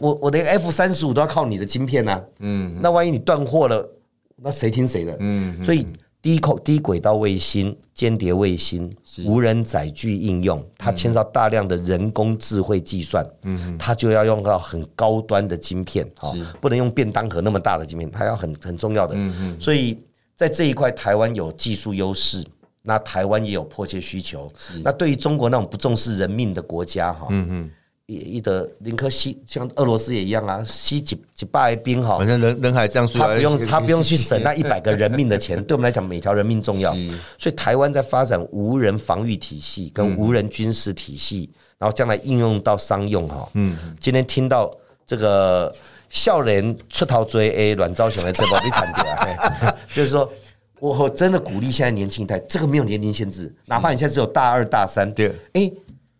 [0.00, 2.20] 我我的 F 三十五都要靠你的晶片呢。
[2.40, 3.88] 嗯，那万一你断货了？
[4.36, 5.16] 那谁听谁的？
[5.20, 5.86] 嗯，所以
[6.20, 8.92] 低口低轨道卫星、间谍卫星、
[9.24, 19.14] 无人载具应用，它牵涉大量的人工智慧计算，嗯，它就要用到很高端的晶片，哈，不能用便当盒那么大的晶片，它要很很重要的。
[19.16, 19.98] 嗯嗯，所以
[20.34, 22.44] 在这一块，台湾有技术优势，
[22.82, 24.46] 那台湾也有迫切需求。
[24.82, 27.70] 那对于中国那种不重视人命的国家，哈，嗯嗯。
[28.06, 36.92] 一一的林克西，像俄罗斯也一样啊，吸几几百兵哈，反正人人海这样说，他不用他不用去省那一百个人命的钱， 对我们来讲每条人命重要。
[37.36, 43.48] 所以台湾在发展无人防御体系跟无人军事体系，然后将来应用到商用哈。
[43.54, 44.72] 嗯，今天听到
[45.04, 45.74] 这个
[46.08, 50.32] 笑脸出逃追 A 阮昭雄的这波你谈起来， 就是说
[50.78, 55.68] 我真的鼓励现在年轻一代，这个没有年龄限制，哪怕你现在只有大二大三，对，哎，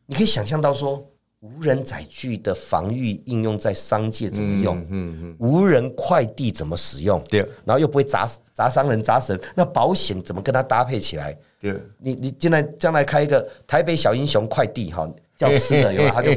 [0.06, 1.00] 你可以想象到说。
[1.40, 4.78] 无人载具的防御应用在商界怎么用？
[4.90, 7.22] 嗯嗯，无人快递怎么使用？
[7.30, 11.36] 对，然后又不会砸砸伤人、砸死人，那保险怎么跟它搭配起来？
[11.60, 15.08] 对，你你将来将来开一个台北小英雄快递哈。
[15.36, 16.30] 叫吃的，有他就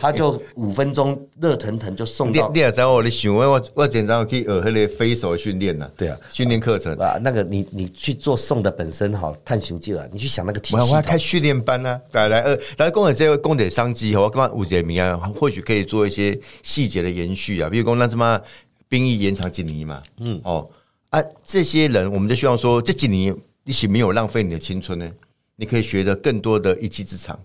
[0.00, 2.50] 他就五分钟热腾腾就送到。
[2.52, 5.88] 你也知道我的想问，我我经常去学那个飞手训练呢。
[5.96, 10.90] 对啊，训练课程啊，那个你你去做送的本身哈，探寻机啊，你去想那个体系。
[10.90, 18.40] 我要开训练班呢，来来呃，来供给这个工点商机，我刚刚五节名啊， 或许可以做一些细节的延续啊，比如讲那什么
[18.88, 20.68] 兵役延长几年嘛，嗯哦
[21.10, 23.32] 啊，这些人我们就希望说这几年
[23.64, 25.08] 一起没有浪费你的青春呢，
[25.54, 27.38] 你可以学的更多的一技之长。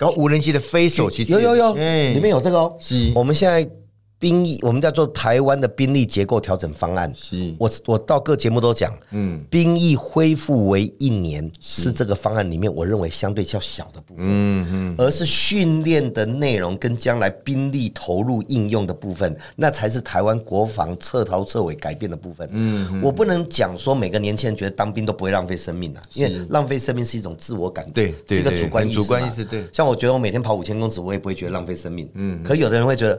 [0.00, 2.74] 然后无人机的飞手其实有有有，里面有这个哦。
[2.80, 3.70] 是，我们现在。
[4.20, 7.10] 兵役，我们叫做台湾的兵力结构调整方案。
[7.16, 22.46] 是，我我到各节目都讲，嗯，兵役恢复为一年是这个方案里面我认为相对较小的部分，嗯嗯，而是训练的内容跟将来兵力投入应用的部分，那才是台湾国防彻头彻尾改变的部分。
[22.52, 29.64] 嗯，我不能讲说每个年轻人觉得当兵都不会浪费生命啊，因为浪费生命是一种自我感对，是一个主观意识，主观意识对。
[29.72, 32.06] 像我觉得我每天跑五千公尺，我也不会觉得浪费生命。
[32.12, 33.18] 嗯，可有的人会觉得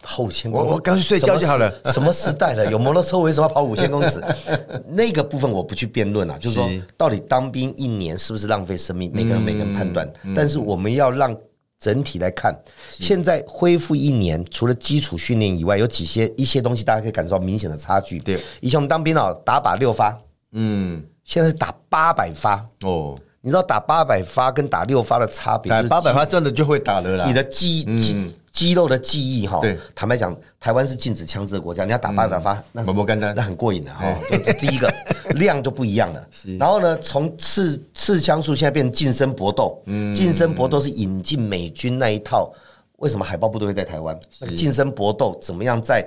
[0.00, 0.30] 跑五。
[0.50, 1.72] 我我刚去睡觉就好了。
[1.86, 2.70] 什么时代了？
[2.70, 4.22] 有摩托车为什么要跑五千公尺？
[4.88, 6.38] 那个部分我不去辩论了。
[6.38, 9.10] 就是说，到底当兵一年是不是浪费生命？
[9.14, 10.08] 每个人每个人判断。
[10.34, 11.36] 但是我们要让
[11.78, 12.58] 整体来看，
[12.90, 18.18] 现在恢复一年，除了基础训练以外，有几些一些东西大家可以感受到明显的差距。
[18.18, 20.18] 对，以前我们当兵啊，打靶六发，
[20.52, 23.18] 嗯，现在是打八百发哦。
[23.42, 25.70] 你知道打八百发跟打六发的差别？
[25.70, 27.26] 打八百发真的就会打了啦。
[27.26, 29.60] 你的记记肌肉的记忆哈。
[29.94, 32.82] 坦白讲，台湾是禁止枪支的国家，你要打八百发，那
[33.34, 34.18] 那很过瘾的哈。
[34.30, 34.90] 这是第一个
[35.36, 36.26] 量就不一样了。
[36.58, 39.78] 然后呢，从刺刺枪术现在变成近身搏斗。
[39.84, 40.14] 嗯。
[40.14, 42.50] 近身搏斗是引进美军那一套。
[42.96, 44.18] 为什么海豹部队会在台湾？
[44.56, 46.02] 近身搏斗怎么样在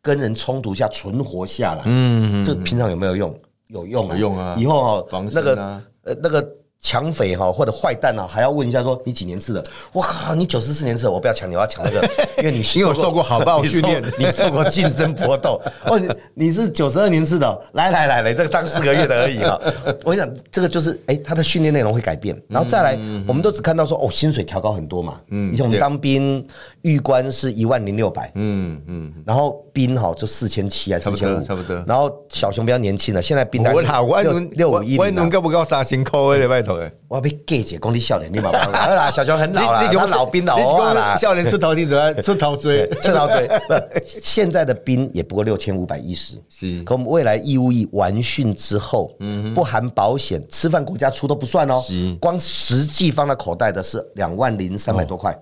[0.00, 1.82] 跟人冲突下存活下来？
[1.84, 2.42] 嗯。
[2.42, 3.38] 这平常有没有用？
[3.66, 4.14] 有用啊。
[4.14, 4.56] 有用啊。
[4.58, 5.82] 以后哈，那个。
[6.02, 6.42] 呃，那个
[6.80, 9.62] 抢匪哈或者坏蛋啊，还要问一下说你几年次的？
[9.92, 12.08] 我靠，你九十四年次的，我不要抢你，我要抢那个，
[12.38, 15.60] 因为你因为我受过好不好训练，你受过近身搏斗。
[15.84, 19.60] 哦，你你是九十二年次的，来来来来，这个当四个月的而已哈。
[20.04, 25.20] 我想这个就是哎，他的训练内容会改变，然后再来，我们都只看到说哦，薪水调高很多嘛。
[25.28, 26.44] 嗯，以前我们当兵，
[26.80, 31.76] 预官是一万零六百，嗯嗯，然后兵哈就四千七还是四千五，差不多。
[31.86, 34.22] 然后小熊比较年轻了，现在兵我老我
[34.52, 36.92] 六五一，我能够不够三千块的拜托诶。
[37.08, 43.48] 我要被 gay 姐功力笑脸，你妈妈好啦， 小熊很老了，他老兵老化啦，笑脸出头你怎么 出头追，出头追。
[43.66, 46.82] 不，现在的兵也不过六千五百一十，是。
[46.84, 51.82] 可我们未来义务役完训之后，嗯，不含保险，吃饭国家出都不算哦，
[52.20, 55.36] 光实际放在口袋的是两万零三百多块，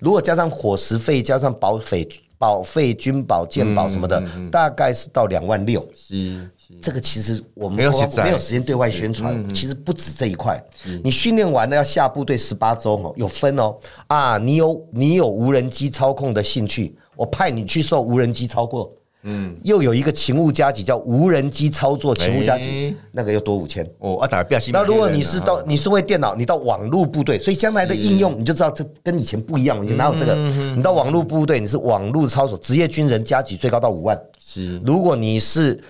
[0.00, 2.08] 如果加上伙食费，加上保费、
[2.38, 5.86] 保费、军保、健保什么的，大概是到两万六。
[5.94, 6.48] 是。
[6.82, 7.90] 这个其实我们没有
[8.22, 10.62] 没有时间对外宣传，其实不止这一块。
[11.02, 13.74] 你训练完了要下部队十八周哦，有分哦
[14.06, 18.86] 啊，你有你有无人机操控的兴趣，我派你去受无人机操控。
[19.22, 23.84] 嗯，又有一个勤务加急叫无人机操作勤务加急，那个又多五千。
[23.98, 29.84] 哦，啊，打不那如果你是到你是为电脑，你到网络部队，所以将来的应用你就知道这跟以前不一样。
[29.84, 30.34] 你哪有这个？
[30.76, 34.18] 你到网络部队，你是网络操作职业军人加急最高到五万。
[34.38, 35.80] 是，如果你是。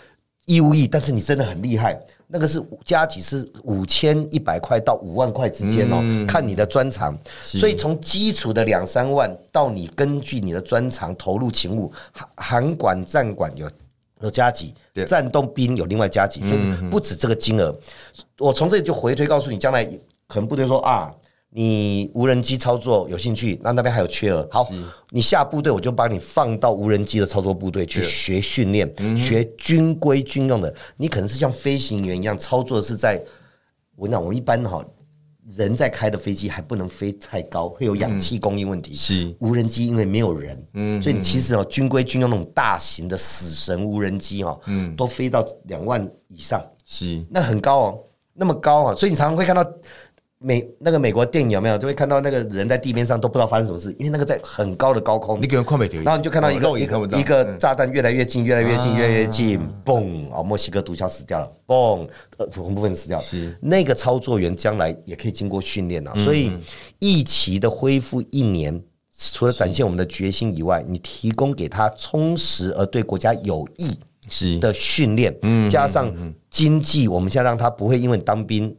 [0.51, 7.19] 义务役，但是你真的很厉害，那个是加几是五千一百块到五万块之间哦，看你的专长。
[7.43, 13.71] 所以从基础的两三万到你根据你的专长投入勤务，韩韩管站管有
[14.21, 14.75] 有加级，
[15.07, 17.75] 战斗兵有另外加级，所以不止这个金额。
[18.39, 19.85] 我从这里就回推告诉你，将来
[20.27, 21.13] 可能部队说啊。
[21.51, 23.59] 你无人机操作有兴趣？
[23.63, 24.47] 那那边还有缺额。
[24.51, 24.69] 好，
[25.11, 28.87] 你下部队我就把你放到无人机的操作部队去学训练，
[29.17, 30.73] 学军规军用的。
[30.99, 33.23] 你可能是像飞行员一样操作，是在
[33.97, 34.85] 我讲，我一般哈
[35.57, 38.95] 人在开的飞机还不能飞太高，会有氧气供应问题。
[38.95, 47.99] 是无人机因为没有人，嗯，所以其实哦军规军用那种大型的死神无人机哈，嗯，都飞到两万以上，是那很高哦，
[48.35, 49.65] 那么高啊，所以你常常会看到。
[50.41, 60.31] 美那个美国电影有没有就会看到那个人在地面上都不知道发生什么事，因为那个在很高的高空，你给人看没然后你就看到一个一个一个炸弹越来越近，越来越近，越来越近，嘣！
[60.31, 62.09] 哦，墨西哥毒枭死掉了，嘣！
[62.37, 63.25] 呃，恐怖分子死掉了。
[63.61, 66.53] 那个操作员将来也可以经过训练啊，所以
[67.01, 68.81] 一期的恢复一年，
[69.19, 73.99] 除了展现我们的决心以外，你提供给他充实而对国家有益
[74.31, 76.15] 是的训练，嗯，加上
[76.49, 78.73] 经济，我们现在让他不会因为当兵。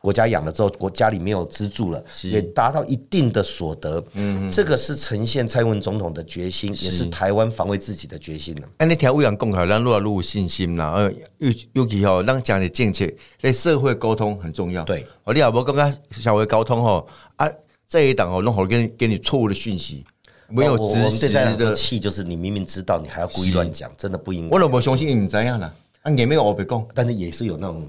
[0.00, 4.02] 国家养了之后，国家里没有资助了，也达到一定的所得。
[4.12, 8.62] 嗯，这个是呈现蔡英文总统的决心，也是台湾防卫自己的决心呢。
[8.76, 10.92] 哎，那条委员讲好，让落入信心啦。
[10.92, 13.04] 呃，尤尤其哦，让讲的政策
[13.40, 14.84] 在社会沟通很重要。
[14.84, 17.04] 对，我你好不刚刚稍微沟通哦
[17.36, 17.50] 啊，
[17.88, 20.04] 这一档哦，弄好给给你错误的讯息，
[20.48, 24.54] 没有知识的气，就是你明明知道，你还要故意乱讲，真的不应该。
[24.54, 25.74] 我老婆相信你怎样了？
[26.02, 27.88] 啊，也没有我别讲，但是也是有那种。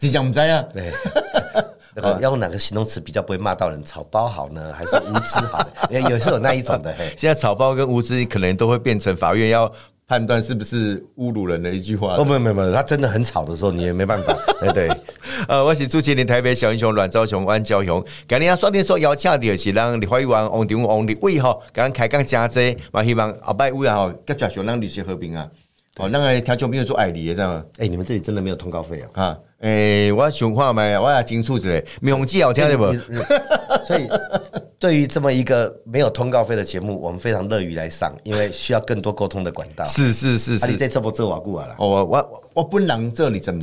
[0.00, 0.64] 只讲不在啊？
[0.72, 0.90] 对，
[2.20, 3.84] 要用哪个形容词比较不会骂到人？
[3.84, 5.62] 草包好呢，还是无知好？
[5.92, 6.94] 有时候有那一种的。
[7.18, 9.70] 现在草包跟无知可能都会变成法院要
[10.06, 12.16] 判断是不是侮辱人的一句话。
[12.16, 14.34] 哦，没有没有没有，他真的很吵的时候，你也没办法。
[14.60, 14.90] 对 对，
[15.46, 18.02] 呃，我是朱麒麟，台北小英雄阮昭雄、安昭雄。
[18.26, 25.46] 今天刷电说邀请的是让立法委员王定王立伟哈，刚刚开讲加济，嘛希望后摆有啊吼，接着想让律师和平啊。
[25.96, 27.64] 哦，那个调酒没有做爱你，知道吗？
[27.78, 29.22] 哎，你们这里真的没有通告费啊？
[29.22, 29.38] 啊。
[29.58, 31.68] 诶，我想看麦，我要清楚一下，
[32.00, 32.90] 名字好听的不？
[33.84, 34.08] 所以，
[34.78, 39.84] 对于这么一个没有通告费的节目，我们非常乐于来上，因为需要更多沟通的管道。
[39.84, 41.76] 是是是是，你在这波这瓦固啊了？
[41.78, 43.62] 我我我不能这里怎么？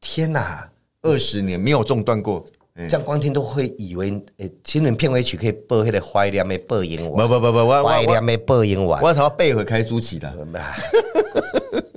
[0.00, 0.68] 天哪，
[1.02, 2.44] 二十年没有中断过，
[2.86, 7.26] 这样光听都会以为诶，新人片尾曲可以播那个怀念的播音完。
[7.26, 10.32] 不不不不，我怀念的播音完，我朝背回开朱启的。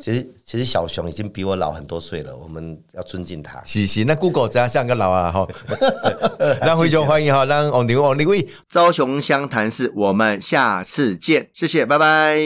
[0.02, 3.62] 其实，其实小熊已经比我老很多岁了，我们要尊敬他。
[3.66, 5.32] 是是，那 Google 怎样像个老啊？
[5.32, 5.48] 哈，
[6.60, 12.40] 让辉兄欢迎哈，让王牛王立威，朝雄相谈室，我们下次见，谢谢，拜拜。